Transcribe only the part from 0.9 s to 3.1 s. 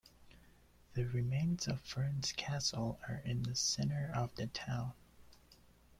The remains of Ferns Castle